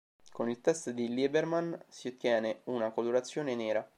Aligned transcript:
Con 0.31 0.49
il 0.49 0.61
test 0.61 0.89
di 0.89 1.13
Liebermann 1.13 1.75
si 1.87 2.07
ottiene 2.07 2.61
una 2.63 2.89
colorazione 2.89 3.53
nera. 3.53 3.87